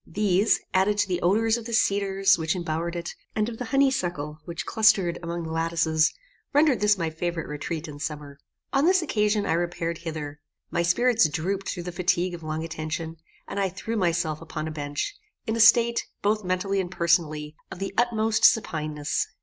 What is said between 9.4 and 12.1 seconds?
I repaired hither. My spirits drooped through the